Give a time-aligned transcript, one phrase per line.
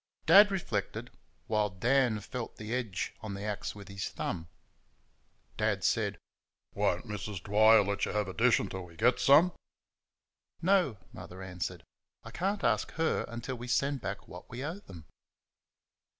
[0.25, 1.11] Dad reflected,
[1.45, 4.47] while Dan felt the edge on the axe with his thumb.
[5.57, 6.17] Dad said,
[6.73, 9.51] "Won't Missus Dwyer let you have a dishful until we get some?"
[10.59, 11.83] "No," Mother answered;
[12.23, 15.05] "I can't ask her until we send back what we owe them."